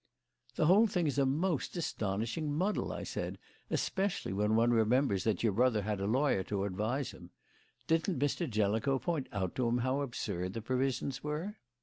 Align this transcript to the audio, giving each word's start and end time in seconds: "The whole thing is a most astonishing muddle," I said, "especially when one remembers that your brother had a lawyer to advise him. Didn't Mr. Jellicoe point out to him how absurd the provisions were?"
"The 0.55 0.65
whole 0.65 0.87
thing 0.87 1.05
is 1.05 1.19
a 1.19 1.27
most 1.27 1.77
astonishing 1.77 2.51
muddle," 2.51 2.91
I 2.91 3.03
said, 3.03 3.37
"especially 3.69 4.33
when 4.33 4.55
one 4.55 4.71
remembers 4.71 5.25
that 5.25 5.43
your 5.43 5.53
brother 5.53 5.83
had 5.83 6.01
a 6.01 6.07
lawyer 6.07 6.41
to 6.45 6.63
advise 6.63 7.11
him. 7.11 7.29
Didn't 7.85 8.17
Mr. 8.17 8.49
Jellicoe 8.49 8.97
point 8.97 9.29
out 9.31 9.53
to 9.57 9.67
him 9.67 9.77
how 9.77 10.01
absurd 10.01 10.53
the 10.53 10.61
provisions 10.63 11.23
were?" 11.23 11.57